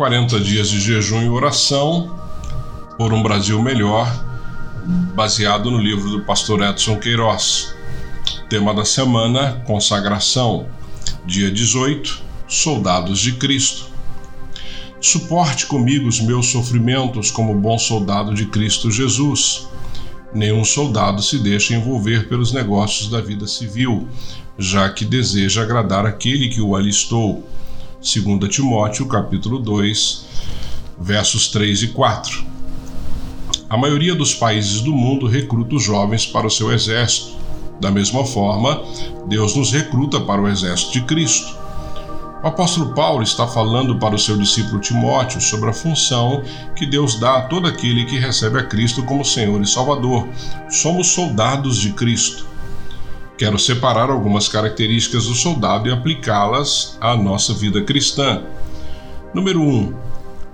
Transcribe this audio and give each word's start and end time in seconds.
40 0.00 0.40
dias 0.40 0.70
de 0.70 0.80
jejum 0.80 1.22
e 1.22 1.28
oração 1.28 2.18
por 2.96 3.12
um 3.12 3.22
Brasil 3.22 3.60
melhor, 3.60 4.10
baseado 5.14 5.70
no 5.70 5.76
livro 5.76 6.08
do 6.08 6.22
pastor 6.22 6.62
Edson 6.62 6.96
Queiroz. 6.96 7.74
Tema 8.48 8.72
da 8.72 8.86
semana: 8.86 9.62
consagração. 9.66 10.66
Dia 11.26 11.50
18: 11.50 12.18
Soldados 12.48 13.20
de 13.20 13.32
Cristo. 13.32 13.90
Suporte 15.02 15.66
comigo 15.66 16.08
os 16.08 16.18
meus 16.18 16.46
sofrimentos 16.46 17.30
como 17.30 17.60
bom 17.60 17.78
soldado 17.78 18.32
de 18.32 18.46
Cristo 18.46 18.90
Jesus. 18.90 19.68
Nenhum 20.32 20.64
soldado 20.64 21.22
se 21.22 21.38
deixa 21.38 21.74
envolver 21.74 22.26
pelos 22.26 22.54
negócios 22.54 23.10
da 23.10 23.20
vida 23.20 23.46
civil, 23.46 24.08
já 24.58 24.88
que 24.88 25.04
deseja 25.04 25.60
agradar 25.60 26.06
aquele 26.06 26.48
que 26.48 26.62
o 26.62 26.74
alistou. 26.74 27.44
2 28.02 28.48
Timóteo, 28.48 29.04
capítulo 29.04 29.58
2, 29.58 30.24
versos 30.98 31.48
3 31.48 31.82
e 31.82 31.88
4. 31.88 32.42
A 33.68 33.76
maioria 33.76 34.14
dos 34.14 34.34
países 34.34 34.80
do 34.80 34.90
mundo 34.90 35.26
recruta 35.26 35.74
os 35.74 35.84
jovens 35.84 36.24
para 36.24 36.46
o 36.46 36.50
seu 36.50 36.72
exército. 36.72 37.36
Da 37.78 37.90
mesma 37.90 38.24
forma, 38.24 38.82
Deus 39.28 39.54
nos 39.54 39.70
recruta 39.70 40.18
para 40.18 40.40
o 40.40 40.48
exército 40.48 40.92
de 40.92 41.02
Cristo. 41.02 41.54
O 42.42 42.46
apóstolo 42.46 42.94
Paulo 42.94 43.22
está 43.22 43.46
falando 43.46 43.98
para 43.98 44.14
o 44.14 44.18
seu 44.18 44.38
discípulo 44.38 44.80
Timóteo 44.80 45.38
sobre 45.38 45.68
a 45.68 45.74
função 45.74 46.42
que 46.74 46.86
Deus 46.86 47.20
dá 47.20 47.36
a 47.36 47.42
todo 47.42 47.68
aquele 47.68 48.06
que 48.06 48.18
recebe 48.18 48.60
a 48.60 48.64
Cristo 48.64 49.02
como 49.02 49.22
Senhor 49.22 49.60
e 49.60 49.66
Salvador. 49.66 50.26
Somos 50.70 51.08
soldados 51.08 51.76
de 51.76 51.92
Cristo. 51.92 52.49
Quero 53.40 53.58
separar 53.58 54.10
algumas 54.10 54.48
características 54.48 55.24
do 55.24 55.34
soldado 55.34 55.88
e 55.88 55.90
aplicá-las 55.90 56.98
à 57.00 57.16
nossa 57.16 57.54
vida 57.54 57.80
cristã. 57.80 58.42
Número 59.32 59.62
1. 59.62 59.64
Um, 59.66 59.94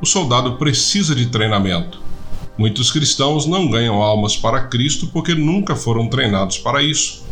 o 0.01 0.07
soldado 0.07 0.53
precisa 0.53 1.13
de 1.13 1.27
treinamento. 1.27 2.01
Muitos 2.57 2.93
cristãos 2.93 3.45
não 3.45 3.69
ganham 3.69 4.01
almas 4.01 4.37
para 4.37 4.69
Cristo 4.69 5.09
porque 5.09 5.35
nunca 5.35 5.75
foram 5.75 6.07
treinados 6.07 6.59
para 6.59 6.81
isso. 6.81 7.25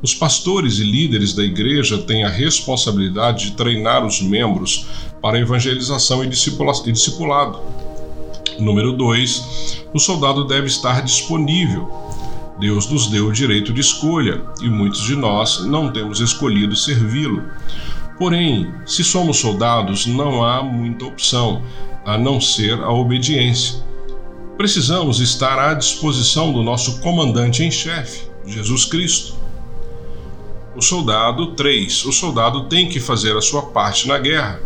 Os 0.00 0.14
pastores 0.14 0.78
e 0.78 0.84
líderes 0.84 1.34
da 1.34 1.42
igreja 1.42 1.98
têm 1.98 2.22
a 2.22 2.28
responsabilidade 2.28 3.46
de 3.46 3.56
treinar 3.56 4.06
os 4.06 4.22
membros 4.22 4.86
para 5.20 5.36
evangelização 5.36 6.22
e 6.22 6.28
discipulado. 6.28 7.58
Número 8.56 8.92
2. 8.92 9.82
O 9.92 9.98
soldado 9.98 10.44
deve 10.44 10.68
estar 10.68 11.02
disponível. 11.02 11.90
Deus 12.62 12.88
nos 12.88 13.08
deu 13.08 13.26
o 13.26 13.32
direito 13.32 13.72
de 13.72 13.80
escolha 13.80 14.40
e 14.60 14.68
muitos 14.68 15.02
de 15.02 15.16
nós 15.16 15.66
não 15.66 15.90
temos 15.90 16.20
escolhido 16.20 16.76
servi-lo. 16.76 17.42
Porém, 18.16 18.72
se 18.86 19.02
somos 19.02 19.38
soldados, 19.38 20.06
não 20.06 20.44
há 20.44 20.62
muita 20.62 21.06
opção 21.06 21.60
a 22.06 22.16
não 22.16 22.40
ser 22.40 22.80
a 22.80 22.88
obediência. 22.88 23.84
Precisamos 24.56 25.18
estar 25.18 25.58
à 25.58 25.74
disposição 25.74 26.52
do 26.52 26.62
nosso 26.62 27.00
comandante 27.00 27.64
em 27.64 27.70
chefe, 27.70 28.28
Jesus 28.46 28.84
Cristo. 28.84 29.34
O 30.76 30.80
soldado 30.80 31.56
3. 31.56 32.04
O 32.04 32.12
soldado 32.12 32.68
tem 32.68 32.88
que 32.88 33.00
fazer 33.00 33.36
a 33.36 33.40
sua 33.40 33.62
parte 33.62 34.06
na 34.06 34.18
guerra. 34.18 34.60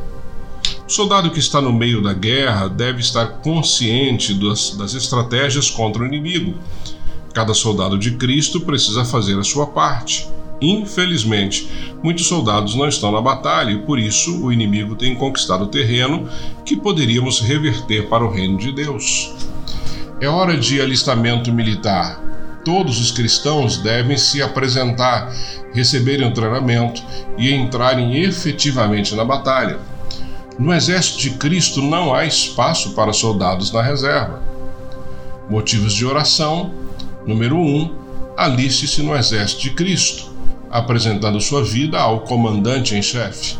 O 0.86 0.90
soldado 0.92 1.30
que 1.30 1.38
está 1.38 1.62
no 1.62 1.72
meio 1.72 2.02
da 2.02 2.12
guerra 2.12 2.68
deve 2.68 3.00
estar 3.00 3.40
consciente 3.40 4.34
das, 4.34 4.72
das 4.76 4.92
estratégias 4.92 5.70
contra 5.70 6.02
o 6.02 6.06
inimigo. 6.06 6.58
Cada 7.36 7.52
soldado 7.52 7.98
de 7.98 8.12
Cristo 8.12 8.62
precisa 8.62 9.04
fazer 9.04 9.38
a 9.38 9.44
sua 9.44 9.66
parte. 9.66 10.26
Infelizmente, 10.58 11.68
muitos 12.02 12.26
soldados 12.26 12.74
não 12.74 12.88
estão 12.88 13.12
na 13.12 13.20
batalha 13.20 13.72
e 13.72 13.78
por 13.80 13.98
isso 13.98 14.42
o 14.42 14.50
inimigo 14.50 14.96
tem 14.96 15.14
conquistado 15.14 15.64
o 15.64 15.66
terreno 15.66 16.26
que 16.64 16.74
poderíamos 16.74 17.42
reverter 17.42 18.08
para 18.08 18.24
o 18.24 18.30
reino 18.30 18.56
de 18.56 18.72
Deus. 18.72 19.34
É 20.18 20.26
hora 20.26 20.56
de 20.56 20.80
alistamento 20.80 21.52
militar 21.52 22.24
todos 22.64 22.98
os 22.98 23.12
cristãos 23.12 23.76
devem 23.76 24.16
se 24.16 24.42
apresentar, 24.42 25.30
receberem 25.74 26.26
o 26.26 26.32
treinamento 26.32 27.02
e 27.36 27.52
entrarem 27.52 28.16
efetivamente 28.24 29.14
na 29.14 29.26
batalha. 29.26 29.78
No 30.58 30.72
exército 30.72 31.18
de 31.18 31.30
Cristo 31.32 31.82
não 31.82 32.14
há 32.14 32.24
espaço 32.24 32.94
para 32.94 33.12
soldados 33.12 33.70
na 33.70 33.82
reserva. 33.82 34.42
Motivos 35.50 35.92
de 35.92 36.06
oração: 36.06 36.85
número 37.26 37.56
1. 37.56 37.58
Um, 37.58 37.90
aliste-se 38.36 39.02
no 39.02 39.16
exército 39.16 39.62
de 39.62 39.70
Cristo, 39.70 40.30
apresentando 40.70 41.40
sua 41.40 41.62
vida 41.62 41.98
ao 41.98 42.20
comandante 42.20 42.94
em 42.94 43.02
chefe. 43.02 43.56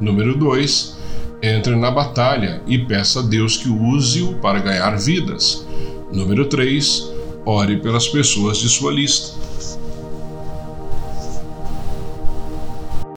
Número 0.00 0.36
2. 0.36 0.96
Entre 1.42 1.76
na 1.76 1.90
batalha 1.90 2.62
e 2.66 2.78
peça 2.78 3.20
a 3.20 3.22
Deus 3.22 3.56
que 3.56 3.68
use-o 3.68 4.34
para 4.34 4.58
ganhar 4.58 4.96
vidas. 4.96 5.66
Número 6.12 6.46
3 6.46 7.12
ore 7.44 7.76
pelas 7.76 8.08
pessoas 8.08 8.58
de 8.58 8.68
sua 8.68 8.92
lista. 8.92 9.36